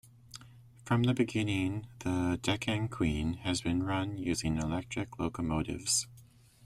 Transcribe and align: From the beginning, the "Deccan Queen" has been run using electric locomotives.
From 0.83 1.03
the 1.03 1.13
beginning, 1.13 1.85
the 1.99 2.39
"Deccan 2.41 2.87
Queen" 2.89 3.33
has 3.43 3.61
been 3.61 3.83
run 3.83 4.17
using 4.17 4.57
electric 4.57 5.19
locomotives. 5.19 6.07